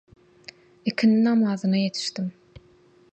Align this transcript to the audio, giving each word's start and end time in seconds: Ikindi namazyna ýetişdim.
Ikindi 0.91 1.19
namazyna 1.25 1.77
ýetişdim. 1.83 2.27